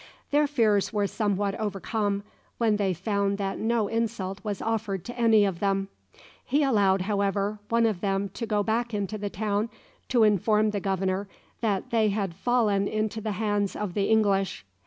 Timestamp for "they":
2.77-2.91, 11.91-12.09